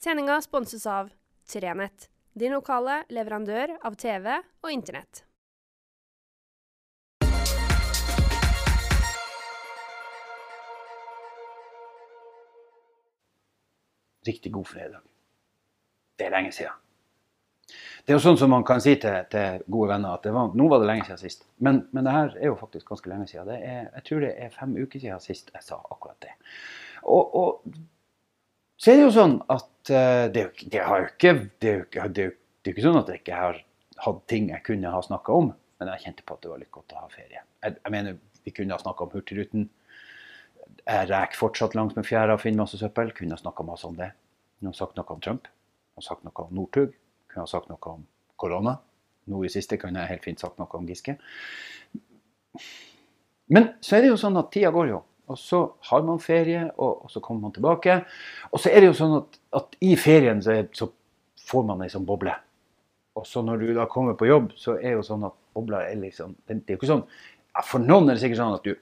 Sendinga 0.00 0.40
sponses 0.40 0.86
av 0.86 1.10
Trenett, 1.52 2.10
din 2.32 2.52
lokale 2.54 3.00
leverandør 3.10 3.72
av 3.82 3.96
TV 3.98 4.28
og 4.62 4.70
Internett. 4.70 5.24
Riktig 14.26 14.52
god 14.54 14.70
fredag. 14.70 15.02
Det 16.14 16.28
er 16.28 16.36
lenge 16.36 16.54
siden. 16.54 16.78
Det 18.06 18.14
er 18.14 18.20
jo 18.20 18.22
sånn 18.22 18.38
som 18.38 18.54
man 18.54 18.62
kan 18.62 18.78
si 18.78 18.94
til, 19.02 19.18
til 19.34 19.66
gode 19.66 19.96
venner 19.96 20.14
at 20.14 20.30
var, 20.30 20.54
nå 20.54 20.70
var 20.70 20.78
det 20.78 20.92
lenge 20.92 21.10
siden 21.10 21.24
sist. 21.26 21.46
Men, 21.58 21.88
men 21.90 22.06
det 22.06 22.14
her 22.20 22.34
er 22.38 22.52
jo 22.52 22.62
faktisk 22.62 22.94
ganske 22.94 23.10
lenge 23.10 23.26
siden. 23.34 23.50
Er, 23.58 23.90
jeg 23.98 24.06
tror 24.06 24.28
det 24.28 24.34
er 24.46 24.58
fem 24.62 24.78
uker 24.78 25.02
siden 25.02 25.26
sist 25.26 25.50
jeg 25.50 25.72
sa 25.72 25.82
akkurat 25.90 26.22
det. 26.22 26.36
Og, 27.02 27.34
og 27.34 27.72
så 28.78 28.92
er 28.92 29.00
det 29.00 29.06
jo 29.08 29.14
sånn 29.14 29.38
at 29.50 29.68
det, 29.88 30.42
er 30.42 30.44
jo, 30.44 30.52
ikke 32.68 32.84
sånn 32.84 33.00
at 33.00 33.10
jeg 33.10 33.22
ikke 33.22 33.40
har 33.40 33.58
hatt 34.04 34.20
ting 34.30 34.50
jeg 34.52 34.62
kunne 34.66 34.92
ha 34.92 35.00
snakka 35.02 35.34
om, 35.34 35.50
men 35.78 35.90
jeg 35.92 36.04
kjente 36.04 36.26
på 36.26 36.36
at 36.36 36.44
det 36.44 36.52
var 36.52 36.60
litt 36.62 36.74
godt 36.74 36.94
å 36.94 37.02
ha 37.02 37.10
ferie. 37.12 37.42
Jeg, 37.64 37.78
jeg 37.78 37.94
mener, 37.94 38.18
Vi 38.44 38.52
kunne 38.54 38.76
ha 38.76 38.80
snakka 38.80 39.04
om 39.04 39.12
Hurtigruten. 39.12 39.66
Jeg 40.88 41.08
reker 41.10 41.36
fortsatt 41.36 41.74
langs 41.76 41.96
med 41.98 42.06
fjæra 42.08 42.38
og 42.38 42.40
finner 42.40 42.62
masse 42.62 42.78
søppel. 42.80 43.10
Kunne 43.16 43.36
ha 43.36 43.40
snakka 43.40 43.66
masse 43.66 43.84
om 43.88 43.96
det. 43.98 44.08
Kunne 44.58 44.72
ha 44.72 44.78
sagt 44.78 44.96
noe 44.96 45.12
om 45.12 45.20
Trump. 45.24 45.50
Kunne 45.50 46.00
ha 46.00 46.06
sagt 46.06 46.24
noe 46.24 46.44
om 46.46 46.54
Northug. 46.56 46.94
Kunne 47.28 47.44
ha 47.44 47.50
sagt 47.50 47.68
noe 47.68 47.92
om 47.92 48.06
korona. 48.40 48.78
Nå 49.28 49.42
i 49.44 49.52
siste 49.52 49.76
kunne 49.80 50.00
jeg 50.00 50.14
helt 50.14 50.24
fint 50.24 50.40
sagt 50.40 50.56
noe 50.62 50.80
om 50.80 50.88
Giske. 50.88 51.18
Men 53.52 53.72
så 53.84 53.98
er 53.98 54.06
det 54.06 54.12
jo 54.14 54.20
sånn 54.20 54.38
at 54.40 54.50
tida 54.54 54.72
går 54.72 54.94
jo. 54.94 55.02
Og 55.28 55.38
så 55.38 55.62
har 55.90 56.04
man 56.06 56.20
ferie, 56.22 56.64
og, 56.76 57.04
og, 57.04 57.10
så 57.12 57.20
kommer 57.24 57.48
man 57.48 57.54
tilbake. 57.56 58.00
Og 58.52 58.60
så 58.62 58.72
er 58.72 58.80
det 58.80 58.90
jo 58.90 58.98
sånn 58.98 59.16
at, 59.20 59.40
at 59.60 59.78
i 59.84 59.94
ferien 60.00 60.40
så, 60.44 60.56
er, 60.56 60.68
så, 60.76 60.90
får 61.48 61.64
man 61.64 61.80
ei 61.80 61.88
sånn 61.88 62.04
boble. 62.08 62.34
Og 63.16 63.24
så 63.26 63.40
når 63.40 63.62
du 63.62 63.70
da 63.76 63.86
kommer 63.88 64.16
på 64.18 64.28
jobb, 64.28 64.50
så 64.60 64.76
er 64.76 64.98
jo 64.98 65.04
sånn 65.06 65.24
at 65.28 65.36
bobla 65.56 65.86
er 65.88 65.96
liksom 65.96 66.34
Det 66.44 66.58
er 66.58 66.74
jo 66.74 66.78
ikke 66.78 66.90
sånn 66.90 67.02
ja, 67.08 67.62
For 67.64 67.82
noen 67.82 68.10
er 68.10 68.18
det 68.18 68.22
sikkert 68.22 68.40
sånn 68.42 68.56
at 68.58 68.68
du 68.68 68.74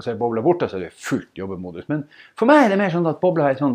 og 0.00 0.04
så 0.04 0.14
er 0.14 0.16
bobla 0.16 0.40
borte, 0.40 0.64
så 0.64 0.78
er 0.78 0.86
det 0.86 0.96
fullt 0.96 1.36
jobbemodus. 1.36 1.84
Men 1.90 2.06
for 2.38 2.48
meg 2.48 2.62
er 2.64 2.70
det 2.72 2.78
mer 2.80 2.92
sånn 2.94 3.08
at 3.10 3.18
bobla 3.20 3.50
er 3.50 3.58
sånn 3.60 3.74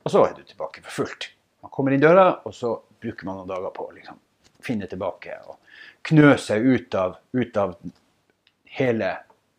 Og 0.00 0.10
så 0.10 0.24
er 0.24 0.32
du 0.34 0.42
tilbake 0.42 0.82
for 0.82 1.04
fullt. 1.04 1.28
Man 1.62 1.70
kommer 1.70 1.94
inn 1.94 2.02
døra, 2.02 2.40
og 2.48 2.54
så 2.56 2.72
bruker 3.02 3.28
man 3.28 3.38
noen 3.38 3.50
dager 3.52 3.70
på 3.76 3.86
liksom 3.94 4.18
finne 4.64 4.88
tilbake 4.90 5.34
og 5.48 5.58
knø 6.08 6.34
seg 6.40 6.64
ut 6.66 6.94
av, 6.98 7.18
ut 7.36 7.58
av 7.60 7.74
hele 8.76 9.10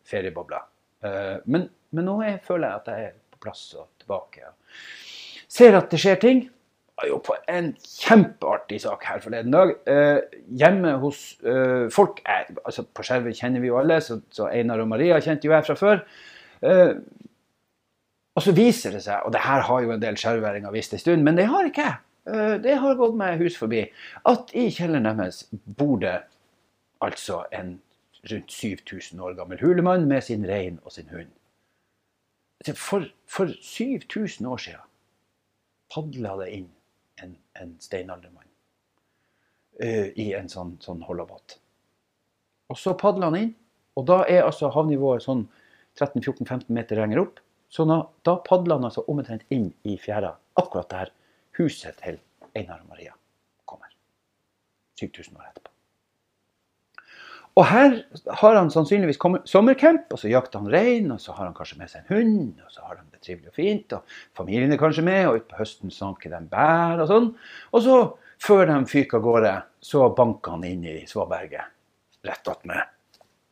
feriebobla. 0.08 0.62
Uh, 1.04 1.38
men, 1.44 1.68
men, 1.92 2.06
nå 2.06 2.18
jeg 2.24 2.40
føler 2.46 2.68
jeg 2.68 2.80
at 2.80 2.90
jeg 2.92 3.06
er 3.10 3.14
på 3.34 3.44
plass 3.46 3.62
og 3.78 3.88
tilbake. 4.02 4.52
Ser 5.52 5.78
at 5.78 5.90
det 5.92 6.00
skjer 6.02 6.20
ting. 6.22 6.44
Jeg 7.02 7.08
jo 7.10 7.18
på 7.24 7.34
en 7.50 7.72
kjempeartig 7.82 8.78
sak 8.84 9.06
her 9.08 9.22
forleden 9.24 9.54
dag. 9.54 9.72
Uh, 9.88 10.38
hjemme 10.60 10.94
hos 11.02 11.24
uh, 11.46 11.88
folk 11.92 12.20
altså 12.28 12.84
På 12.86 13.04
Skjervøy 13.06 13.34
kjenner 13.34 13.64
vi 13.64 13.72
jo 13.72 13.80
alle, 13.80 13.98
så, 14.04 14.20
så, 14.30 14.46
Einar 14.52 14.84
og 14.84 14.92
Maria 14.92 15.18
kjente 15.22 15.48
jo 15.48 15.56
jeg 15.56 15.66
fra 15.66 15.78
før. 15.78 16.06
og 18.32 18.44
så 18.44 18.52
viser 18.54 18.94
det 18.94 19.00
seg, 19.02 19.24
og 19.26 19.32
det 19.34 19.40
her 19.42 19.64
har 19.66 19.80
jo 19.82 19.90
en 19.90 20.02
del 20.02 20.14
skjerværinger 20.16 20.72
visst 20.72 20.94
en 20.94 21.00
stund, 21.02 21.24
men 21.26 21.36
det 21.36 21.48
har 21.50 21.66
ikke 21.66 21.88
jeg. 21.88 21.96
Det 22.24 22.74
har 22.78 22.94
gått 22.94 23.16
meg 23.18 23.40
hus 23.42 23.56
forbi 23.58 23.80
at 24.30 24.52
i 24.54 24.68
kjelleren 24.70 25.18
deres 25.18 25.40
bor 25.50 25.96
det 26.02 26.20
altså 27.02 27.40
en 27.50 27.80
rundt 28.30 28.52
7000 28.52 29.20
år 29.20 29.34
gammel 29.34 29.60
hulemann 29.60 30.06
med 30.08 30.22
sin 30.22 30.46
rein 30.46 30.78
og 30.84 30.92
sin 30.92 31.08
hund. 31.08 31.30
For, 32.78 33.04
for 33.26 33.50
7000 33.62 34.46
år 34.46 34.56
siden 34.56 34.88
padla 35.90 36.36
det 36.44 36.50
inn 36.56 36.68
en, 37.22 37.34
en 37.58 37.74
steinaldermann 37.82 38.48
uh, 39.82 40.08
i 40.14 40.30
en 40.38 40.48
sånn, 40.48 40.76
sånn 40.80 41.02
holdabåt. 41.08 41.58
Og 42.70 42.78
så 42.78 42.94
padla 42.98 43.32
han 43.32 43.40
inn, 43.40 43.50
og 43.98 44.06
da 44.08 44.22
er 44.30 44.46
altså 44.46 44.70
havnivået 44.72 45.24
sånn 45.26 45.48
13-14-15 45.98 46.70
meter 46.72 47.02
lenger 47.02 47.24
opp. 47.26 47.42
Så 47.72 47.84
da, 47.88 47.98
da 48.24 48.38
padla 48.46 48.78
han 48.78 48.86
altså 48.88 49.04
omtrent 49.10 49.44
inn 49.52 49.72
i 49.88 49.98
fjæra, 50.00 50.36
akkurat 50.60 50.88
der 50.92 51.12
huset 51.58 51.98
til 52.02 52.18
Einar 52.54 52.82
og 52.82 52.92
Maria 52.92 53.14
kommer. 53.68 53.92
7000 55.00 55.36
år 55.36 55.50
etterpå. 55.50 55.72
Og 57.60 57.66
her 57.68 57.98
har 58.40 58.54
han 58.56 58.70
sannsynligvis 58.72 59.18
kommet 59.20 59.48
sommercamp, 59.48 60.06
og 60.14 60.20
så 60.22 60.30
jakter 60.30 60.62
han 60.62 60.72
rein, 60.72 61.10
og 61.12 61.20
så 61.20 61.34
har 61.36 61.44
han 61.44 61.56
kanskje 61.56 61.76
med 61.82 61.90
seg 61.92 62.06
en 62.06 62.14
hund, 62.14 62.62
og 62.64 62.72
så 62.72 62.86
har 62.86 62.96
han 62.96 63.10
det 63.12 63.20
trivelig 63.20 63.52
og 63.52 63.58
fint, 63.58 63.92
og 63.92 64.14
familien 64.38 64.72
er 64.72 64.80
kanskje 64.80 65.04
med, 65.04 65.26
og 65.28 65.42
utpå 65.42 65.58
høsten 65.58 65.92
sanker 65.92 66.32
de 66.32 66.40
bær 66.48 67.02
og 67.04 67.10
sånn. 67.10 67.28
Og 67.76 67.84
så, 67.84 67.98
før 68.40 68.64
de 68.70 68.78
fyker 68.88 69.20
av 69.20 69.26
gårde, 69.26 69.52
så 69.84 70.08
banker 70.16 70.56
han 70.56 70.64
inn 70.70 70.88
i 70.88 70.96
svaberget 71.10 71.68
rett 72.24 72.48
attmed 72.48 72.88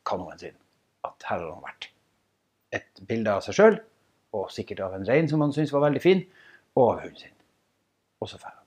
kanoen 0.08 0.40
sin. 0.40 0.56
At 1.04 1.28
her 1.28 1.42
har 1.42 1.52
han 1.52 1.66
vært. 1.66 1.90
Et 2.72 3.04
bilde 3.04 3.36
av 3.36 3.44
seg 3.44 3.58
sjøl, 3.58 3.78
og 4.32 4.48
sikkert 4.54 4.80
av 4.86 4.96
en 4.96 5.04
rein 5.04 5.28
som 5.28 5.44
han 5.44 5.52
syntes 5.52 5.74
var 5.76 5.84
veldig 5.90 6.02
fin, 6.06 6.24
og 6.78 6.86
av 6.86 7.04
hunden 7.04 7.20
sin. 7.20 7.36
Og 8.20 8.28
så 8.28 8.40
drar 8.40 8.56
han. 8.56 8.66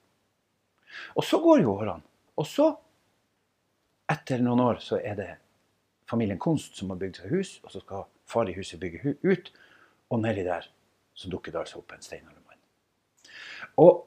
Og 1.18 1.26
så 1.26 1.40
går 1.42 1.62
jo 1.64 1.76
årene. 1.78 2.02
Og 2.38 2.48
så 2.50 2.72
etter 4.12 4.42
noen 4.44 4.62
år 4.64 4.82
så 4.84 5.00
er 5.00 5.18
det 5.18 5.30
familien 6.10 6.42
Kunst 6.42 6.78
som 6.78 6.92
har 6.94 7.00
bygd 7.02 7.22
seg 7.22 7.34
hus, 7.34 7.58
og 7.64 7.74
så 7.74 7.82
skal 7.84 8.08
far 8.30 8.50
i 8.50 8.56
huset 8.58 8.82
bygge 8.82 9.16
ut. 9.24 9.52
Og 10.12 10.22
nedi 10.24 10.46
der 10.46 10.66
så 11.18 11.30
dukker 11.30 11.54
det 11.54 11.62
altså 11.64 11.80
opp 11.80 11.94
en 11.94 12.04
steinaldermann. 12.04 12.60
Og 13.82 14.04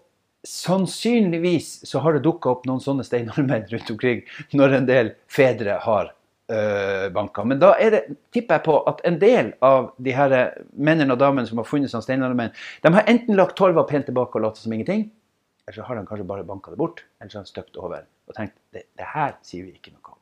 sannsynligvis 0.47 1.89
så 1.89 2.03
har 2.05 2.17
det 2.17 2.27
dukka 2.27 2.53
opp 2.53 2.69
noen 2.69 2.83
sånne 2.83 3.07
steinaldermenn 3.07 3.67
rundt 3.73 3.91
omkring 3.95 4.23
når 4.55 4.77
en 4.79 4.89
del 4.89 5.11
fedre 5.33 5.79
har 5.83 6.13
øh, 6.53 7.07
banka. 7.15 7.45
Men 7.45 7.63
da 7.63 7.73
det, 7.81 8.05
tipper 8.35 8.59
jeg 8.59 8.67
på 8.69 8.77
at 8.91 9.03
en 9.09 9.19
del 9.23 9.53
av 9.67 9.91
de 9.99 10.15
her 10.15 10.37
mennene 10.73 11.15
og 11.15 11.23
damene 11.23 11.49
som 11.49 11.63
har 11.63 11.69
funnet 11.69 11.91
sånne 11.91 12.07
steinaldermenn, 12.07 12.55
de 12.83 12.95
har 12.95 13.11
enten 13.11 13.39
lagt 13.39 13.59
torva 13.59 13.87
pent 13.89 14.07
tilbake 14.11 14.39
og 14.39 14.47
latt 14.47 14.61
som 14.61 14.75
ingenting, 14.75 15.09
eller 15.67 15.77
så 15.77 15.89
har 15.89 15.99
han 15.99 16.07
kanskje 16.07 16.29
bare 16.29 16.47
banka 16.47 16.71
det 16.71 16.81
bort, 16.81 17.05
eller 17.21 17.31
så 17.31 17.39
har 17.39 17.47
han 17.47 17.51
støpt 17.51 17.77
over 17.77 18.07
og 18.27 18.37
tenkt 18.37 18.57
det, 18.75 18.87
det 18.99 19.09
her 19.13 19.37
sier 19.47 19.67
vi 19.67 19.77
ikke 19.77 19.95
noe 19.95 20.15
om. 20.15 20.21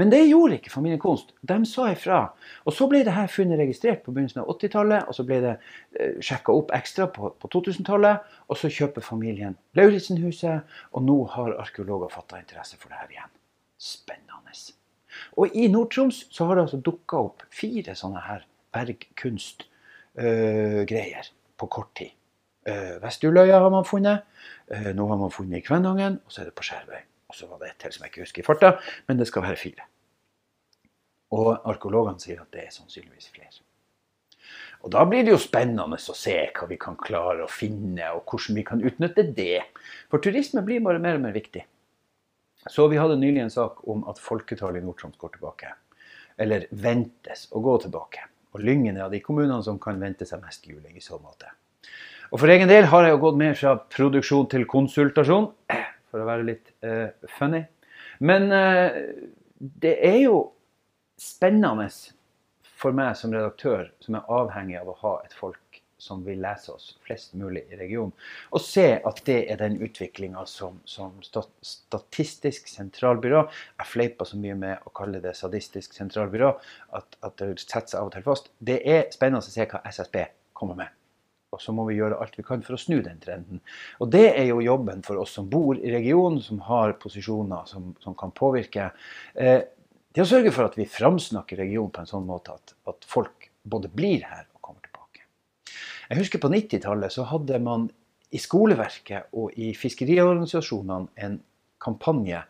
Men 0.00 0.08
det 0.08 0.22
gjorde 0.24 0.56
ikke 0.56 0.72
familien 0.72 1.00
Konst. 1.02 1.34
De 1.44 1.58
sa 1.68 1.90
ifra. 1.92 2.22
Og 2.64 2.72
så 2.72 2.86
ble 2.88 3.02
det 3.04 3.12
her 3.12 3.28
funnet 3.28 3.60
registrert 3.60 4.00
på 4.04 4.14
begynnelsen 4.16 4.40
av 4.40 4.48
80-tallet, 4.54 5.04
og 5.04 5.18
så 5.18 5.26
ble 5.28 5.42
det 5.44 5.52
eh, 6.00 6.14
sjekka 6.24 6.54
opp 6.56 6.72
ekstra 6.72 7.10
på, 7.12 7.34
på 7.36 7.50
2000-tallet. 7.52 8.24
Og 8.48 8.56
så 8.56 8.72
kjøper 8.72 9.04
familien 9.04 9.58
Lauritzen-huset, 9.76 10.64
og 10.96 11.04
nå 11.04 11.18
har 11.34 11.58
arkeologer 11.66 12.16
fatta 12.16 12.40
interesse 12.40 12.80
for 12.80 12.88
det 12.88 13.02
her 13.02 13.12
igjen. 13.12 13.36
Spennende. 13.76 14.28
Og 15.38 15.54
i 15.56 15.68
Nord-Troms 15.70 16.26
så 16.34 16.46
har 16.48 16.56
det 16.56 16.62
altså 16.66 16.80
dukka 16.84 17.16
opp 17.28 17.38
fire 17.54 17.94
sånne 17.98 18.20
her 18.26 18.40
bergkunstgreier 18.74 21.22
eh, 21.22 21.26
øh, 21.26 21.32
på 21.58 21.66
kort 21.72 21.92
tid. 21.98 22.10
Uh, 22.68 22.96
Vest-Uløya 23.02 23.62
har 23.62 23.70
man 23.72 23.86
funnet. 23.88 24.26
Uh, 24.68 24.90
nå 24.96 25.08
har 25.08 25.20
man 25.20 25.32
funnet 25.32 25.62
i 25.62 25.64
Kvænangen, 25.64 26.20
og 26.24 26.32
så 26.32 26.42
er 26.42 26.50
det 26.50 26.56
på 26.58 26.66
Skjervøy. 26.68 27.00
Og 27.28 27.36
så 27.36 27.48
var 27.48 27.60
det 27.62 27.72
et 27.72 27.80
til 27.82 27.92
som 27.94 28.04
jeg 28.04 28.12
ikke 28.12 28.26
husker 28.26 28.42
i 28.42 28.46
farta, 28.46 28.74
men 29.08 29.18
det 29.20 29.28
skal 29.28 29.44
være 29.44 29.60
fire. 29.60 29.88
Og 31.36 31.48
arkeologene 31.68 32.20
sier 32.22 32.40
at 32.40 32.52
det 32.52 32.64
er 32.64 32.70
sannsynligvis 32.72 33.32
flere. 33.34 33.64
Og 34.86 34.92
Da 34.92 35.02
blir 35.04 35.24
det 35.26 35.34
jo 35.34 35.40
spennende 35.42 35.98
å 35.98 36.14
se 36.16 36.36
hva 36.54 36.68
vi 36.70 36.78
kan 36.80 36.96
klare 36.96 37.44
å 37.44 37.50
finne, 37.50 38.12
og 38.14 38.30
hvordan 38.30 38.56
vi 38.56 38.64
kan 38.64 38.84
utnytte 38.84 39.26
det. 39.34 39.64
For 40.08 40.22
turisme 40.22 40.62
blir 40.64 40.84
bare 40.84 41.02
mer 41.02 41.18
og 41.18 41.26
mer 41.26 41.34
viktig. 41.34 41.64
Så 42.68 42.88
Vi 42.88 42.96
hadde 42.96 43.16
nylig 43.16 43.42
en 43.42 43.50
sak 43.50 43.86
om 43.88 44.04
at 44.08 44.18
folketallet 44.18 44.82
i 44.82 44.84
Nord-Troms 44.86 45.18
går 45.18 45.36
tilbake. 45.36 45.74
Eller 46.38 46.66
ventes 46.70 47.48
å 47.52 47.60
gå 47.60 47.78
tilbake. 47.82 48.20
Og 48.54 48.60
Lyngen 48.60 48.96
er 48.96 49.06
av 49.06 49.10
de 49.12 49.20
kommunene 49.20 49.62
som 49.62 49.78
kan 49.78 50.00
vente 50.00 50.26
seg 50.26 50.42
mest 50.42 50.66
juling 50.66 50.96
i 50.96 51.04
så 51.04 51.18
måte. 51.18 51.50
Og 52.28 52.42
For 52.42 52.52
egen 52.52 52.68
del 52.68 52.88
har 52.90 53.06
jeg 53.06 53.14
jo 53.14 53.22
gått 53.22 53.40
mer 53.40 53.56
fra 53.56 53.74
produksjon 53.94 54.48
til 54.52 54.66
konsultasjon 54.68 55.50
for 56.10 56.20
å 56.20 56.28
være 56.28 56.46
litt 56.48 56.72
uh, 56.84 57.08
funny. 57.38 57.62
Men 58.20 58.50
uh, 58.52 58.98
det 59.58 59.94
er 60.04 60.20
jo 60.26 60.42
spennende 61.18 61.88
for 62.78 62.94
meg 62.94 63.16
som 63.18 63.32
redaktør, 63.34 63.88
som 64.04 64.18
er 64.18 64.28
avhengig 64.30 64.76
av 64.80 64.92
å 64.92 64.98
ha 65.00 65.14
et 65.24 65.34
folk 65.34 65.80
som 65.98 66.20
vil 66.22 66.38
lese 66.38 66.70
oss, 66.70 66.92
flest 67.02 67.32
mulig 67.34 67.64
i 67.72 67.78
regionen, 67.80 68.12
å 68.54 68.60
se 68.62 68.86
at 69.02 69.22
det 69.26 69.40
er 69.50 69.58
den 69.58 69.80
utviklinga 69.82 70.44
som, 70.46 70.78
som, 70.86 71.16
Statistisk 71.26 72.70
sentralbyrå 72.70 73.40
Jeg 73.48 73.90
fleiper 73.90 74.28
så 74.28 74.38
mye 74.38 74.54
med 74.58 74.86
å 74.86 74.92
kalle 74.94 75.18
det 75.24 75.34
sadistisk 75.34 75.98
sentralbyrå 75.98 76.52
at, 76.94 77.18
at 77.18 77.42
det 77.42 77.50
setter 77.64 77.90
seg 77.90 77.98
av 77.98 78.12
og 78.12 78.14
til 78.14 78.28
fast. 78.28 78.52
Det 78.62 78.78
er 78.86 79.08
spennende 79.14 79.42
å 79.42 79.48
se 79.48 79.66
hva 79.66 79.82
SSB 79.90 80.22
kommer 80.54 80.78
med. 80.84 80.94
Og 81.56 81.62
så 81.64 81.72
må 81.72 81.86
vi 81.88 81.96
gjøre 81.96 82.18
alt 82.20 82.36
vi 82.36 82.44
kan 82.44 82.60
for 82.64 82.76
å 82.76 82.80
snu 82.80 82.98
den 83.04 83.20
trenden. 83.22 83.62
Og 84.02 84.10
det 84.12 84.26
er 84.34 84.50
jo 84.50 84.60
jobben 84.60 85.00
for 85.06 85.20
oss 85.22 85.32
som 85.38 85.48
bor 85.48 85.78
i 85.80 85.92
regionen, 85.94 86.42
som 86.44 86.60
har 86.66 86.98
posisjoner 87.00 87.64
som, 87.70 87.94
som 88.04 88.16
kan 88.18 88.34
påvirke. 88.36 88.90
Eh, 89.32 89.62
det 90.12 90.24
å 90.24 90.28
sørge 90.28 90.52
for 90.52 90.68
at 90.68 90.76
vi 90.76 90.88
framsnakker 90.88 91.60
regionen 91.62 91.94
på 91.94 92.04
en 92.04 92.10
sånn 92.10 92.28
måte 92.28 92.52
at, 92.52 92.76
at 92.90 93.08
folk 93.08 93.48
både 93.64 93.88
blir 93.92 94.26
her 94.28 94.44
og 94.44 94.60
kommer 94.60 94.84
tilbake. 94.84 95.24
Jeg 96.10 96.20
husker 96.20 96.44
på 96.44 96.52
90-tallet 96.52 97.16
så 97.16 97.24
hadde 97.32 97.62
man 97.64 97.88
i 98.28 98.40
skoleverket 98.42 99.32
og 99.32 99.56
i 99.56 99.72
fiskeriorganisasjonene 99.76 101.24
en 101.24 101.40
kampanje 101.80 102.42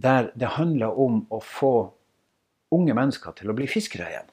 der 0.00 0.30
det 0.32 0.54
handla 0.56 0.88
om 0.96 1.26
å 1.28 1.40
få 1.44 1.74
unge 2.72 2.96
mennesker 2.96 3.36
til 3.36 3.52
å 3.52 3.56
bli 3.56 3.68
fiskere 3.68 4.08
igjen. 4.08 4.28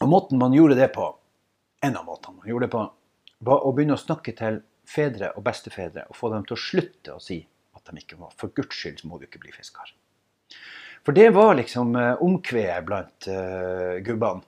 Og 0.00 0.08
måten 0.08 0.40
man 0.40 0.54
gjorde 0.56 0.78
det 0.78 0.88
på, 0.94 1.04
en 1.80 1.96
av 1.96 2.04
måtene 2.04 2.40
man 2.40 2.50
gjorde 2.50 2.66
det 2.66 2.74
på, 2.74 2.82
var 3.46 3.64
å 3.64 3.72
begynne 3.72 3.96
å 3.96 4.00
snakke 4.00 4.34
til 4.36 4.60
fedre 4.90 5.32
og 5.36 5.44
bestefedre 5.46 6.04
og 6.10 6.18
få 6.18 6.32
dem 6.34 6.44
til 6.46 6.56
å 6.56 6.60
slutte 6.60 7.16
å 7.16 7.22
si 7.22 7.40
at 7.76 7.86
de 7.86 8.02
ikke 8.02 8.18
var 8.20 8.34
For 8.38 8.52
Guds 8.56 8.76
skyld 8.76 9.04
må 9.08 9.18
du 9.18 9.26
ikke 9.28 9.40
bli 9.42 9.52
fisker. 9.54 9.94
For 11.06 11.16
det 11.16 11.30
var 11.32 11.54
liksom 11.56 11.94
uh, 11.96 12.20
omkvedet 12.20 12.80
blant 12.84 13.28
uh, 13.30 13.96
gubbene 14.04 14.44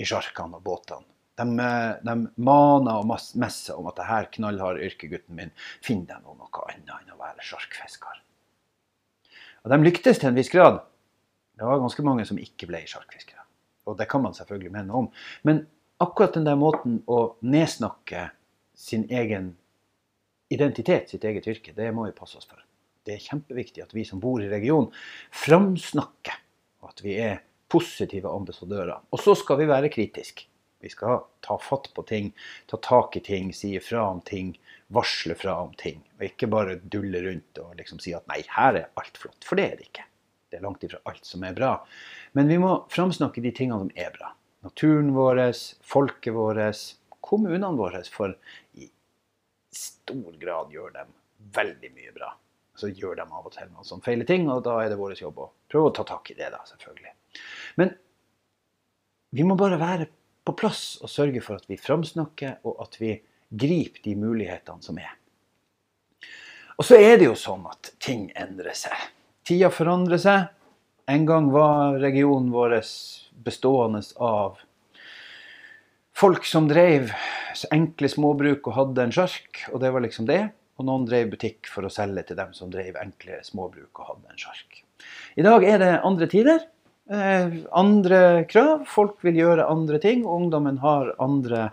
i 0.00 0.06
sjarkene 0.08 0.56
og 0.56 0.64
båtene. 0.64 1.04
De, 1.36 1.44
uh, 1.44 1.98
de 2.06 2.14
mana 2.40 2.96
og 3.00 3.10
messa 3.10 3.76
om 3.76 3.90
at 3.90 3.98
det 4.00 4.08
her 4.08 4.30
knallharde 4.38 4.86
yrket, 4.86 5.10
gutten 5.12 5.36
min, 5.36 5.52
finn 5.84 6.06
deg 6.08 6.22
noe, 6.24 6.38
noe 6.38 6.64
annet 6.70 6.94
enn 6.96 7.12
å 7.12 7.20
være 7.20 7.44
sjarkfisker. 7.44 8.22
Og 9.60 9.74
de 9.74 9.80
lyktes 9.84 10.22
til 10.22 10.30
en 10.30 10.38
viss 10.38 10.52
grad. 10.52 10.80
Det 11.60 11.68
var 11.68 11.82
ganske 11.82 12.04
mange 12.06 12.24
som 12.24 12.40
ikke 12.40 12.70
ble 12.70 12.80
sjarkfiskere. 12.88 13.44
Og 13.90 13.98
det 13.98 14.06
kan 14.08 14.22
man 14.24 14.32
selvfølgelig 14.36 14.72
mene 14.72 14.96
om. 14.96 15.10
Men 15.44 15.66
akkurat 16.00 16.34
den 16.36 16.48
der 16.48 16.58
måten 16.58 17.00
å 17.10 17.36
nedsnakke 17.44 18.30
sin 18.76 19.04
egen 19.12 19.54
identitet, 20.50 21.12
sitt 21.12 21.24
eget 21.24 21.46
yrke, 21.50 21.74
det 21.76 21.90
må 21.94 22.08
vi 22.08 22.16
passe 22.16 22.40
oss 22.40 22.48
for. 22.48 22.62
Det 23.06 23.16
er 23.16 23.24
kjempeviktig 23.24 23.84
at 23.84 23.94
vi 23.96 24.04
som 24.08 24.20
bor 24.22 24.42
i 24.42 24.50
regionen, 24.50 24.90
framsnakker 25.32 26.40
at 26.88 27.04
vi 27.04 27.16
er 27.22 27.42
positive 27.70 28.32
ambassadører. 28.32 29.06
Og 29.12 29.22
så 29.22 29.36
skal 29.38 29.60
vi 29.60 29.68
være 29.70 29.92
kritiske. 29.92 30.48
Vi 30.80 30.88
skal 30.88 31.20
ta 31.44 31.58
fatt 31.60 31.90
på 31.94 32.02
ting, 32.08 32.30
ta 32.66 32.78
tak 32.80 33.18
i 33.20 33.24
ting, 33.24 33.52
si 33.52 33.74
ifra 33.76 34.06
om 34.08 34.22
ting, 34.24 34.54
varsle 34.88 35.36
fra 35.36 35.58
om 35.66 35.74
ting. 35.78 36.00
Og 36.16 36.24
ikke 36.30 36.48
bare 36.50 36.78
dulle 36.80 37.20
rundt 37.26 37.60
og 37.60 37.76
liksom 37.78 38.00
si 38.00 38.14
at 38.16 38.24
nei, 38.32 38.40
her 38.56 38.78
er 38.80 38.88
alt 39.00 39.20
flott. 39.20 39.44
For 39.44 39.60
det 39.60 39.66
er 39.68 39.76
det 39.76 39.90
ikke. 39.90 40.06
Det 40.50 40.58
er 40.58 40.64
langt 40.64 40.84
ifra 40.86 41.02
alt 41.06 41.28
som 41.28 41.44
er 41.46 41.54
bra. 41.54 41.74
Men 42.34 42.48
vi 42.50 42.56
må 42.62 42.72
framsnakke 42.90 43.44
de 43.44 43.52
tingene 43.54 43.84
som 43.84 43.92
er 43.94 44.10
bra. 44.16 44.32
Naturen 44.60 45.14
vår, 45.16 45.40
folket 45.86 46.34
vårt, 46.36 46.76
kommunene 47.24 47.76
våre. 47.78 48.02
For 48.12 48.34
i 48.76 48.90
stor 49.72 50.36
grad 50.40 50.74
gjør 50.74 50.92
dem 50.98 51.12
veldig 51.56 51.92
mye 51.96 52.12
bra. 52.16 52.34
Så 52.76 52.90
gjør 52.92 53.18
de 53.20 53.26
av 53.26 53.46
og 53.46 53.52
til 53.54 53.68
noen 53.70 53.86
sånne 53.86 54.04
feile 54.04 54.26
ting, 54.28 54.48
og 54.52 54.62
da 54.64 54.78
er 54.82 54.92
det 54.92 55.00
vår 55.00 55.16
jobb 55.20 55.40
å 55.42 55.50
prøve 55.70 55.90
å 55.90 55.94
ta 55.96 56.04
tak 56.08 56.30
i 56.32 56.36
det, 56.38 56.48
da, 56.52 56.60
selvfølgelig. 56.68 57.12
Men 57.80 57.94
vi 59.36 59.46
må 59.46 59.56
bare 59.58 59.78
være 59.80 60.08
på 60.46 60.54
plass 60.58 60.84
og 61.04 61.12
sørge 61.12 61.42
for 61.44 61.60
at 61.60 61.68
vi 61.70 61.78
framsnakker, 61.80 62.60
og 62.66 62.80
at 62.84 62.96
vi 63.00 63.14
griper 63.50 64.04
de 64.04 64.14
mulighetene 64.18 64.84
som 64.84 64.98
er. 65.00 65.12
Og 66.80 66.86
så 66.86 66.96
er 66.96 67.18
det 67.20 67.28
jo 67.28 67.36
sånn 67.36 67.66
at 67.68 67.92
ting 68.00 68.30
endrer 68.38 68.76
seg. 68.76 68.96
Tida 69.44 69.68
forandrer 69.72 70.20
seg. 70.20 70.48
En 71.10 71.26
gang 71.26 71.48
var 71.50 71.98
regionen 71.98 72.52
vår 72.54 72.76
bestående 73.42 74.02
av 74.16 74.60
folk 76.14 76.44
som 76.46 76.68
drev 76.70 77.10
enkle 77.74 78.10
småbruk 78.12 78.68
og 78.70 78.76
hadde 78.76 79.06
en 79.08 79.14
sjark, 79.16 79.64
og 79.72 79.82
det 79.82 79.90
var 79.90 80.04
liksom 80.04 80.28
det. 80.30 80.44
Og 80.78 80.86
noen 80.86 81.08
drev 81.08 81.32
butikk 81.32 81.66
for 81.68 81.84
å 81.84 81.90
selge 81.90 82.28
til 82.28 82.38
dem 82.38 82.54
som 82.54 82.70
drev 82.70 82.94
enkle 83.02 83.40
småbruk 83.44 83.90
og 84.00 84.12
hadde 84.12 84.30
en 84.30 84.40
sjark. 84.40 84.80
I 85.34 85.44
dag 85.44 85.66
er 85.66 85.82
det 85.82 85.90
andre 86.06 86.30
tider. 86.30 86.62
Eh, 87.10 87.58
andre 87.74 88.22
krav. 88.48 88.86
Folk 88.88 89.18
vil 89.26 89.42
gjøre 89.42 89.66
andre 89.66 89.98
ting. 89.98 90.22
Ungdommen 90.22 90.78
har 90.84 91.10
andre 91.18 91.72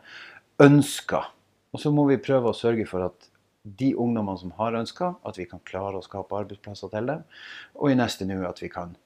ønsker. 0.63 1.29
Og 1.77 1.83
så 1.83 1.93
må 1.93 2.09
vi 2.09 2.17
prøve 2.17 2.49
å 2.49 2.57
sørge 2.57 2.89
for 2.89 3.05
at 3.05 3.29
de 3.77 3.93
ungdommene 3.93 4.41
som 4.41 4.55
har 4.57 4.75
ønsker, 4.79 5.13
at 5.27 5.37
vi 5.37 5.45
kan 5.45 5.61
klare 5.67 5.99
å 5.99 6.05
skape 6.05 6.41
arbeidsplasser 6.41 6.89
til 6.89 7.11
dem. 7.11 7.27
Og 7.77 7.93
i 7.93 7.99
neste 7.99 8.25
nå 8.25 8.41
at 8.47 8.63
vi 8.63 8.71
kan 8.73 8.97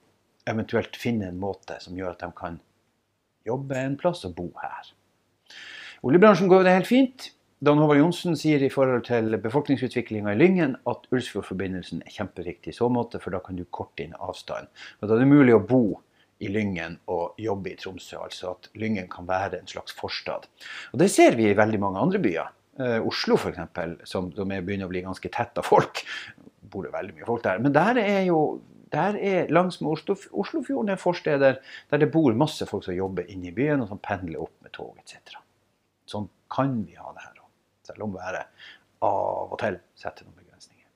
eventuelt 0.48 0.96
finne 0.98 1.30
en 1.30 1.40
måte 1.40 1.78
som 1.82 1.96
gjør 1.98 2.14
at 2.14 2.24
de 2.24 2.30
kan 2.38 2.58
jobbe 3.46 3.78
en 3.78 3.96
plass 3.98 4.24
og 4.28 4.34
bo 4.38 4.48
her. 4.62 4.90
Oljebransjen 6.02 6.50
går 6.50 6.66
det 6.66 6.76
helt 6.76 6.90
fint. 6.90 7.28
Dan 7.62 7.78
Håvard 7.78 8.00
Johnsen 8.00 8.34
sier 8.34 8.62
i 8.66 8.70
forhold 8.74 9.04
til 9.06 9.36
befolkningsutviklinga 9.38 10.32
i 10.34 10.38
Lyngen 10.38 10.72
at 10.90 11.04
Ulsfjordforbindelsen 11.14 12.00
er 12.02 12.10
kjemperiktig 12.10 12.72
i 12.72 12.74
så 12.74 12.88
måte, 12.90 13.20
for 13.22 13.34
da 13.34 13.38
kan 13.44 13.58
du 13.58 13.62
korte 13.70 14.02
inn 14.02 14.16
avstanden. 14.18 14.72
Da 14.98 15.06
er 15.14 15.22
det 15.22 15.28
mulig 15.30 15.54
å 15.54 15.62
bo 15.62 15.84
i 16.42 16.50
Lyngen 16.50 16.96
og 17.12 17.38
jobbe 17.38 17.70
i 17.70 17.76
Tromsø. 17.78 18.18
Altså 18.24 18.56
at 18.56 18.66
Lyngen 18.82 19.06
kan 19.12 19.28
være 19.28 19.60
en 19.60 19.70
slags 19.70 19.94
forstad. 19.94 20.48
Og 20.90 20.98
det 21.04 21.12
ser 21.14 21.38
vi 21.38 21.52
i 21.52 21.58
veldig 21.58 21.78
mange 21.84 22.02
andre 22.02 22.18
byer. 22.24 22.50
Eh, 22.82 22.98
Oslo 23.06 23.38
f.eks., 23.38 24.10
som, 24.10 24.32
som 24.34 24.50
er 24.50 24.66
begynner 24.66 24.90
å 24.90 24.92
bli 24.92 25.04
ganske 25.06 25.30
tett 25.30 25.62
av 25.62 25.68
folk. 25.68 26.02
Bor 26.72 26.88
det 26.88 26.96
veldig 26.96 27.14
mye 27.20 27.30
folk 27.30 27.46
der. 27.46 27.62
Men 27.62 27.78
der 27.78 28.02
er 28.02 28.24
jo 28.26 28.42
der 28.92 29.16
er 29.16 29.52
langs 29.52 29.80
med 29.80 29.92
Oslo, 29.94 30.16
Oslofjorden 30.32 30.92
er 30.92 31.00
forsteder 31.00 31.58
der 31.90 32.02
det 32.02 32.10
bor 32.12 32.34
masse 32.36 32.66
folk 32.68 32.84
som 32.84 32.96
jobber 32.96 33.28
inne 33.28 33.48
i 33.48 33.54
byen, 33.56 33.80
og 33.80 33.88
som 33.88 34.00
pendler 34.02 34.42
opp 34.44 34.54
med 34.60 34.74
tog 34.76 34.98
etc. 35.00 35.38
Sånn 36.08 36.28
kan 36.52 36.82
vi 36.84 36.98
ha 36.98 37.12
det 37.14 37.24
her 37.24 37.38
òg. 37.40 37.48
Selv 37.88 38.06
om 38.06 38.16
været 38.16 38.68
av 39.02 39.54
og 39.54 39.58
til 39.62 39.78
setter 39.98 40.26
noen 40.26 40.36
begrensninger. 40.42 40.88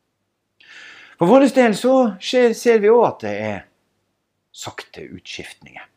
For 1.16 1.30
vår 1.30 1.48
del 1.56 1.76
så 1.78 1.94
skjer, 2.20 2.52
ser 2.54 2.82
vi 2.84 2.92
òg 2.92 3.06
at 3.08 3.24
det 3.24 3.34
er 3.46 3.64
sakte 4.56 5.04
utskiftninger. 5.16 5.88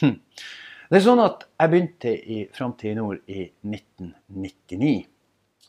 Hm. 0.00 0.16
Det 0.88 0.96
er 0.96 1.04
sånn 1.04 1.20
at 1.20 1.44
jeg 1.60 1.72
begynte 1.72 2.12
i 2.16 2.42
Framtid 2.54 2.94
i 2.94 2.96
nord 2.96 3.20
i 3.28 3.44
1999. 3.64 4.92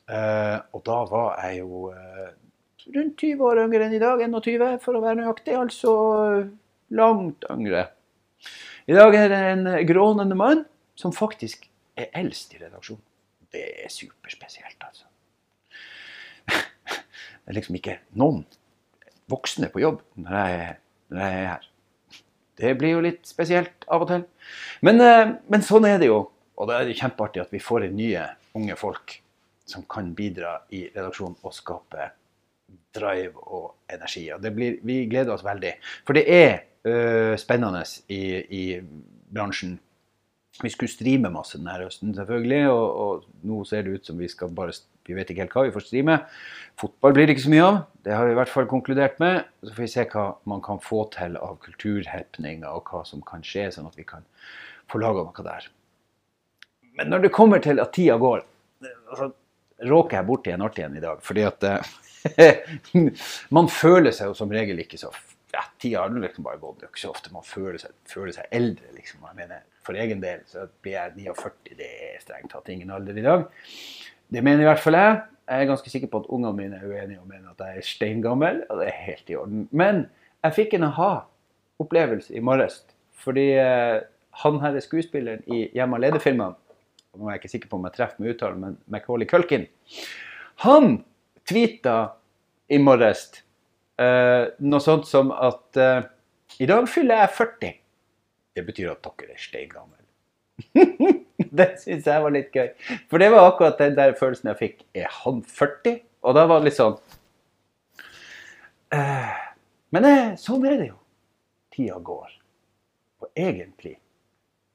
Eh, 0.09 0.57
og 0.73 0.83
da 0.87 0.99
var 1.09 1.41
jeg 1.43 1.59
jo 1.59 1.89
eh, 1.91 2.29
rundt 2.95 3.21
20 3.21 3.45
år 3.45 3.63
yngre 3.65 3.87
enn 3.87 3.95
i 3.97 4.01
dag. 4.01 4.21
21 4.23 4.79
for 4.83 4.97
å 4.97 5.03
være 5.03 5.21
nøyaktig. 5.21 5.55
Altså 5.57 5.93
langt 6.95 7.45
yngre. 7.51 7.87
I 8.89 8.97
dag 8.97 9.15
er 9.15 9.29
det 9.29 9.39
en 9.51 9.69
grånende 9.89 10.37
mann 10.37 10.63
som 10.97 11.13
faktisk 11.15 11.67
er 11.99 12.09
eldst 12.17 12.55
i 12.55 12.61
redaksjonen. 12.61 13.03
Det 13.49 13.65
er 13.83 13.91
superspesielt, 13.93 14.81
altså. 14.85 15.05
Det 17.39 17.53
er 17.53 17.57
liksom 17.57 17.77
ikke 17.79 17.97
noen 18.19 18.43
voksne 19.29 19.69
på 19.73 19.81
jobb 19.81 20.03
når 20.21 20.35
jeg, 20.37 20.75
når 21.09 21.23
jeg 21.23 21.39
er 21.39 21.47
her. 21.47 21.69
Det 22.59 22.75
blir 22.77 22.97
jo 22.97 23.05
litt 23.05 23.23
spesielt 23.29 23.87
av 23.87 24.03
og 24.03 24.11
til. 24.11 24.25
Men, 24.85 25.01
eh, 25.01 25.31
men, 25.47 25.63
sånn 25.65 25.87
er 25.87 25.97
det 26.01 26.09
jo. 26.11 26.19
Og 26.59 26.67
da 26.67 26.81
er 26.81 26.89
det 26.89 26.97
kjempeartig 26.99 27.41
at 27.45 27.53
vi 27.55 27.61
får 27.63 27.87
inn 27.87 27.97
nye 27.97 28.25
unge 28.57 28.75
folk 28.77 29.15
som 29.69 29.85
kan 29.89 30.11
bidra 30.17 30.57
i 30.75 30.87
redaksjonen 30.89 31.37
og 31.45 31.55
skape 31.55 32.09
drive 32.95 33.35
og 33.45 33.75
energi. 33.91 34.25
Og 34.33 34.47
blir, 34.55 34.79
vi 34.85 35.03
gleder 35.09 35.35
oss 35.35 35.45
veldig. 35.45 35.75
For 36.07 36.17
det 36.17 36.25
er 36.33 36.51
uh, 36.87 37.35
spennende 37.39 37.83
i, 38.11 38.23
i, 38.43 38.63
bransjen. 39.29 39.77
Vi 40.59 40.71
skulle 40.73 40.91
streame 40.91 41.31
masse 41.31 41.59
denne 41.59 41.77
høsten, 41.79 42.13
selvfølgelig. 42.17 42.63
Og, 42.71 42.85
og, 43.03 43.27
nå 43.47 43.61
ser 43.67 43.85
det 43.85 43.99
ut 43.99 44.09
som 44.09 44.19
vi 44.19 44.29
skal 44.31 44.53
bare 44.55 44.75
Vi 45.07 45.15
vet 45.17 45.29
ikke 45.31 45.41
helt 45.41 45.55
hva 45.55 45.65
vi 45.65 45.73
får 45.73 45.87
streame. 45.87 46.19
Fotball 46.77 47.15
blir 47.15 47.25
det 47.25 47.33
ikke 47.33 47.47
så 47.47 47.53
mye 47.53 47.65
av. 47.65 47.77
Det 48.05 48.13
har 48.13 48.27
vi 48.27 48.35
i 48.35 48.37
hvert 48.37 48.51
fall 48.51 48.67
konkludert 48.69 49.17
med. 49.23 49.47
Så 49.63 49.73
får 49.73 49.85
vi 49.85 49.91
se 49.95 50.05
hva 50.11 50.25
man 50.51 50.61
kan 50.65 50.81
få 50.83 51.05
til 51.15 51.37
av 51.39 51.57
kulturhappeninger, 51.63 52.69
og 52.69 52.91
hva 52.91 53.01
som 53.07 53.23
kan 53.25 53.41
skje, 53.45 53.69
sånn 53.73 53.89
at 53.89 53.97
vi 53.97 54.05
kan 54.05 54.27
få 54.89 55.01
laga 55.01 55.25
noe 55.25 55.45
der. 55.45 55.69
Men 56.99 57.09
når 57.13 57.25
det 57.25 57.33
kommer 57.33 57.61
til 57.63 57.79
at 57.81 57.93
tida 57.95 58.17
går 58.19 58.43
altså, 58.83 59.31
råker 59.87 60.19
jeg 60.19 60.27
borti 60.27 60.53
en 60.53 60.65
artig 60.65 60.85
en 60.85 60.97
i 60.97 61.03
dag. 61.03 61.23
Fordi 61.23 61.45
at 61.47 61.67
eh, 61.69 62.71
man 63.55 63.69
føler 63.71 64.15
seg 64.15 64.31
jo 64.31 64.37
som 64.37 64.51
regel 64.53 64.81
ikke 64.83 64.99
så 65.01 65.11
ja, 65.53 65.63
Tida 65.81 66.03
har 66.03 66.13
liksom 66.13 66.45
bare 66.45 66.61
gått. 66.61 66.79
Det 66.79 66.87
er 66.87 66.91
ikke 66.93 67.01
så 67.01 67.13
ofte 67.13 67.33
man 67.33 67.45
føler 67.45 67.79
seg, 67.81 67.95
føler 68.09 68.35
seg 68.35 68.51
eldre. 68.53 68.91
liksom. 68.95 69.25
Jeg 69.25 69.37
mener, 69.39 69.65
For 69.85 69.97
egen 69.97 70.21
del 70.21 70.43
så 70.49 70.67
blir 70.83 70.97
jeg 70.97 71.15
49. 71.17 71.77
Det 71.79 71.89
er 72.09 72.21
strengt 72.21 72.51
tatt 72.53 72.69
ingen 72.69 72.91
alder 72.93 73.17
i 73.17 73.25
dag. 73.25 73.47
Det 74.29 74.43
mener 74.45 74.61
i 74.61 74.69
hvert 74.69 74.83
fall 74.83 74.99
jeg. 74.99 75.17
Jeg 75.49 75.63
er 75.63 75.71
ganske 75.71 75.89
sikker 75.89 76.11
på 76.11 76.21
at 76.21 76.29
ungene 76.29 76.53
mine 76.53 76.77
er 76.77 76.85
uenige 76.85 77.23
og 77.23 77.27
mener 77.27 77.49
at 77.55 77.63
jeg 77.65 77.81
er 77.81 77.87
steingammel, 77.87 78.61
og 78.69 78.77
det 78.77 78.91
er 78.91 78.99
helt 79.07 79.31
i 79.31 79.37
orden. 79.39 79.63
Men 79.71 80.03
jeg 80.45 80.53
fikk 80.59 80.75
en 80.77 80.85
aha-opplevelse 80.91 82.35
i 82.37 82.43
morges. 82.45 82.83
Fordi 83.19 83.47
eh, 83.57 83.97
han 84.43 84.59
her 84.61 84.77
er 84.77 84.85
skuespilleren 84.85 85.41
i 85.49 85.65
Hjemme 85.73 85.97
alene-filmene. 85.97 86.53
Nå 87.17 87.27
er 87.27 87.35
jeg 87.35 87.41
ikke 87.41 87.53
sikker 87.55 87.71
på 87.71 87.79
om 87.79 87.85
jeg 87.87 87.95
treffer 87.97 88.21
med 88.21 88.33
uttalen, 88.35 88.63
men 88.63 88.77
Macauley 88.91 89.27
Culkin. 89.29 89.65
Han 90.65 90.99
tweeta 91.49 91.97
i 92.69 92.77
morges 92.81 93.29
uh, 93.99 94.51
noe 94.61 94.83
sånt 94.83 95.07
som 95.09 95.31
at 95.33 95.79
uh, 95.79 96.03
i 96.61 96.67
dag 96.69 96.85
fyller 96.91 97.23
jeg 97.23 97.35
40. 97.37 97.73
Det 98.57 98.65
betyr 98.67 98.91
at 98.93 99.05
dere 99.05 99.33
er 99.33 99.41
steingamle. 99.41 99.95
det 101.59 101.69
syns 101.81 102.09
jeg 102.09 102.25
var 102.25 102.35
litt 102.35 102.51
gøy. 102.53 102.69
For 103.09 103.21
det 103.21 103.31
var 103.33 103.47
akkurat 103.47 103.79
den 103.81 103.95
der 103.97 104.15
følelsen 104.19 104.51
jeg 104.51 104.59
fikk. 104.59 104.83
Er 104.97 105.09
han 105.21 105.41
40? 105.47 106.01
Og 106.27 106.35
da 106.35 106.43
var 106.49 106.59
det 106.59 106.67
litt 106.67 106.75
sånn 106.75 106.97
uh, 108.91 109.37
Men 109.95 110.09
sånn 110.41 110.67
er 110.67 110.77
det 110.81 110.91
jo. 110.91 110.99
Tida 111.73 111.99
går. 112.03 112.35
Og 113.23 113.31
egentlig 113.39 113.95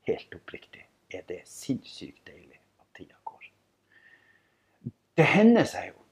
helt 0.08 0.36
oppriktig, 0.36 0.84
er 1.18 1.26
det 1.28 1.42
sinnssykt 1.48 2.24
deilig 2.28 2.60
at 2.80 2.88
tida 2.98 3.18
går. 3.24 3.50
det 5.16 5.26
hender 5.30 5.68
seg 5.68 5.92
jo 5.92 6.04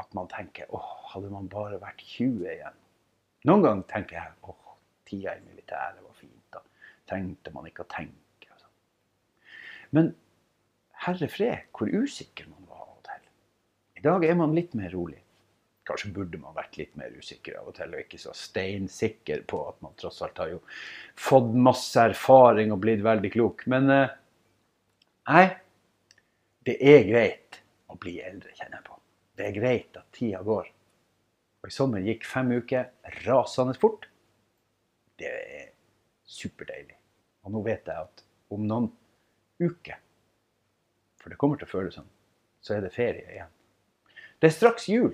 at 0.00 0.14
man 0.16 0.28
tenker 0.32 0.70
åh, 0.74 0.92
hadde 1.12 1.30
man 1.32 1.48
bare 1.52 1.78
vært 1.82 2.02
20 2.16 2.48
igjen. 2.54 2.76
Noen 3.48 3.64
ganger 3.64 3.86
tenker 3.90 4.18
jeg 4.18 4.32
åh, 4.48 4.74
tida 5.08 5.36
i 5.36 5.44
militæret 5.44 6.02
var 6.04 6.16
fint. 6.18 6.44
Da 6.52 6.62
trengte 7.10 7.52
man 7.54 7.68
ikke 7.68 7.84
å 7.84 7.90
tenke. 7.92 8.52
Sånn. 8.60 8.76
Men 9.96 10.12
herre 11.04 11.28
fred, 11.32 11.68
hvor 11.76 11.90
usikker 11.90 12.48
man 12.50 12.68
var 12.68 12.84
av 12.84 12.94
og 12.94 13.02
til. 13.08 13.26
I 14.00 14.06
dag 14.06 14.24
er 14.28 14.38
man 14.38 14.56
litt 14.56 14.76
mer 14.78 14.92
rolig. 14.94 15.20
Kanskje 15.88 16.12
burde 16.14 16.38
man 16.38 16.54
vært 16.54 16.76
litt 16.78 16.92
mer 17.00 17.14
usikker 17.16 17.56
av 17.58 17.70
og 17.72 17.76
til, 17.78 17.94
og 17.94 18.04
ikke 18.04 18.20
så 18.20 18.34
steinsikker 18.36 19.42
på 19.50 19.62
at 19.72 19.80
man 19.82 19.96
tross 19.98 20.20
alt 20.22 20.38
har 20.42 20.52
jo 20.52 20.60
fått 21.18 21.50
masse 21.56 22.04
erfaring 22.12 22.74
og 22.74 22.82
blitt 22.84 23.02
veldig 23.04 23.32
klok. 23.34 23.64
Men 23.72 23.90
eh, 23.90 24.12
nei, 25.30 25.46
det 26.66 26.76
er 26.84 27.06
greit 27.08 27.60
å 27.90 27.96
bli 28.00 28.18
eldre, 28.22 28.52
kjenner 28.56 28.80
jeg 28.80 28.86
på. 28.86 28.98
Det 29.38 29.46
er 29.46 29.56
greit 29.56 29.96
at 29.96 30.08
tida 30.16 30.42
går. 30.44 30.70
Og 31.60 31.68
i 31.68 31.74
sommer 31.74 32.04
gikk 32.04 32.26
fem 32.28 32.50
uker 32.56 32.90
rasende 33.26 33.76
fort. 33.78 34.06
Det 35.20 35.28
er 35.28 35.70
superdeilig. 36.28 36.96
Og 37.44 37.54
nå 37.54 37.62
vet 37.64 37.88
jeg 37.88 38.08
at 38.08 38.24
om 38.52 38.66
noen 38.66 38.90
uker, 39.60 39.98
for 41.20 41.32
det 41.32 41.38
kommer 41.40 41.60
til 41.60 41.68
å 41.68 41.72
føles 41.72 41.96
sånn, 41.98 42.08
så 42.64 42.76
er 42.76 42.84
det 42.84 42.92
ferie 42.94 43.28
igjen. 43.28 43.52
Det 44.40 44.48
er 44.48 44.56
straks 44.56 44.88
jul, 44.88 45.12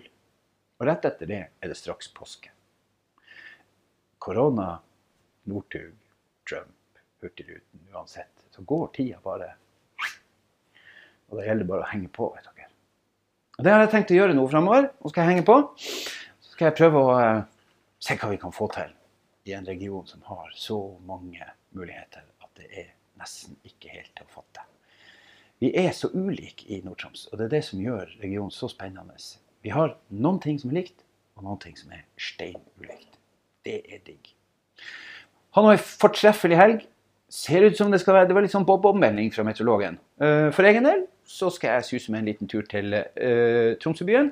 og 0.79 0.87
rett 0.87 1.07
etter 1.09 1.31
det 1.31 1.43
er 1.51 1.71
det 1.71 1.79
straks 1.79 2.09
påske. 2.15 2.53
Korona, 4.23 4.77
Northug, 5.51 5.95
Trump, 6.49 7.01
Hurtigruten, 7.23 7.87
uansett, 7.95 8.47
så 8.55 8.63
går 8.67 8.91
tida 8.95 9.19
bare 9.23 9.53
Og 11.31 11.41
det 11.41 11.49
gjelder 11.49 11.69
bare 11.69 11.87
å 11.87 11.91
henge 11.91 12.11
på, 12.13 12.29
vet 12.37 12.47
dere. 12.47 12.69
Og 13.57 13.65
Det 13.65 13.73
har 13.73 13.83
jeg 13.83 13.93
tenkt 13.95 14.13
å 14.13 14.19
gjøre 14.19 14.37
nå 14.37 14.45
framover. 14.53 14.91
Nå 15.01 15.11
skal 15.11 15.25
jeg 15.25 15.35
henge 15.35 15.47
på. 15.49 15.57
Så 15.81 16.53
skal 16.53 16.69
jeg 16.69 16.77
prøve 16.79 17.03
å 17.03 17.15
eh, 17.19 17.43
se 18.05 18.17
hva 18.21 18.31
vi 18.33 18.41
kan 18.43 18.55
få 18.55 18.69
til 18.75 18.93
i 19.47 19.55
en 19.57 19.67
region 19.69 20.07
som 20.11 20.23
har 20.27 20.51
så 20.59 20.77
mange 21.07 21.45
muligheter 21.77 22.25
at 22.43 22.51
det 22.59 22.67
er 22.83 22.89
nesten 23.21 23.57
ikke 23.67 23.93
helt 23.95 24.11
til 24.17 24.27
å 24.27 24.35
fatte. 24.41 24.65
Vi 25.63 25.71
er 25.79 25.93
så 25.97 26.11
ulike 26.13 26.67
i 26.69 26.83
Nord-Troms, 26.85 27.29
og 27.31 27.39
det 27.39 27.47
er 27.47 27.55
det 27.55 27.63
som 27.65 27.81
gjør 27.81 28.11
regionen 28.21 28.53
så 28.53 28.69
spennende. 28.69 29.17
Vi 29.65 29.73
har 29.73 29.95
noen 30.13 30.41
ting 30.43 30.59
som 30.61 30.73
er 30.73 30.83
likt, 30.83 31.07
og 31.39 31.47
noen 31.47 31.61
ting 31.63 31.79
som 31.79 31.95
er 31.97 32.05
steinulikt. 32.21 33.17
Det 33.65 33.79
er 33.89 34.03
digg. 34.05 34.35
Ha 35.57 35.65
nå 35.65 35.73
ei 35.73 35.81
fortreffelig 35.81 36.59
helg. 36.61 36.85
Ser 37.33 37.65
ut 37.65 37.79
som 37.79 37.91
det 37.91 37.99
skal 38.03 38.15
være 38.15 38.29
Det 38.29 38.37
var 38.37 38.45
litt 38.45 38.53
sånn 38.53 38.67
bob-bob-melding 38.69 39.33
fra 39.35 39.43
meteorologen. 39.47 39.97
Eh, 40.21 40.51
For 40.55 40.69
egen 40.69 40.85
del 40.87 41.07
så 41.27 41.51
skal 41.51 41.77
jeg 41.77 41.89
suse 41.89 42.13
med 42.13 42.23
en 42.23 42.31
liten 42.31 42.51
tur 42.51 42.67
til 42.71 42.95
uh, 42.95 43.75
Tromsøbyen 43.83 44.31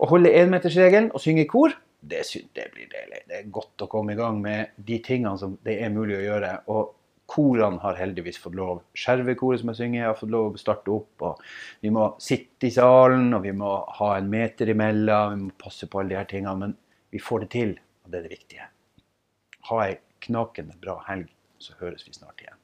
og 0.00 0.14
holde 0.14 0.32
énmetersregelen 0.32 1.10
og 1.14 1.22
synge 1.22 1.44
i 1.44 1.50
kor. 1.50 1.74
Det, 2.00 2.24
synes 2.24 2.48
det 2.56 2.70
blir 2.72 2.88
deilig. 2.88 3.20
Det 3.28 3.36
er 3.36 3.52
godt 3.52 3.84
å 3.84 3.90
komme 3.92 4.14
i 4.14 4.18
gang 4.18 4.40
med 4.40 4.72
de 4.88 4.96
tingene 5.04 5.36
som 5.38 5.58
det 5.66 5.76
er 5.84 5.92
mulig 5.92 6.16
å 6.16 6.24
gjøre. 6.24 6.54
Og 6.72 6.94
korene 7.30 7.80
har 7.82 7.98
heldigvis 8.00 8.40
fått 8.42 8.56
lov. 8.58 8.80
Skjervekoret 8.96 9.60
som 9.60 9.70
jeg 9.70 9.80
synger, 9.82 10.06
har 10.08 10.18
fått 10.18 10.32
lov 10.32 10.56
å 10.56 10.60
starte 10.60 10.94
opp. 10.94 11.26
og 11.28 11.42
Vi 11.84 11.92
må 11.94 12.08
sitte 12.22 12.70
i 12.70 12.74
salen, 12.74 13.28
og 13.36 13.44
vi 13.44 13.52
må 13.56 13.74
ha 14.00 14.14
en 14.16 14.30
meter 14.32 14.72
imellom. 14.72 15.36
Vi 15.36 15.50
må 15.50 15.58
passe 15.60 15.90
på 15.90 16.00
alle 16.00 16.14
de 16.14 16.20
her 16.22 16.30
tingene. 16.30 16.56
Men 16.64 16.76
vi 17.12 17.22
får 17.22 17.44
det 17.44 17.50
til, 17.56 17.76
og 18.04 18.10
det 18.10 18.20
er 18.20 18.26
det 18.26 18.38
viktige. 18.38 18.70
Ha 19.70 19.84
ei 19.84 20.00
knakende 20.24 20.80
bra 20.80 20.98
helg, 21.08 21.28
så 21.60 21.76
høres 21.80 22.08
vi 22.08 22.16
snart 22.16 22.40
igjen. 22.42 22.59